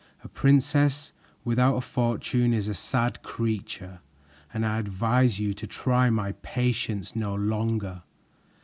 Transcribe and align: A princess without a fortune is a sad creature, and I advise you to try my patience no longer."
A 0.23 0.27
princess 0.27 1.11
without 1.45 1.75
a 1.75 1.81
fortune 1.81 2.55
is 2.55 2.67
a 2.67 2.73
sad 2.73 3.21
creature, 3.21 3.99
and 4.51 4.65
I 4.65 4.79
advise 4.79 5.39
you 5.39 5.53
to 5.53 5.67
try 5.67 6.09
my 6.09 6.31
patience 6.41 7.15
no 7.15 7.35
longer." 7.35 8.01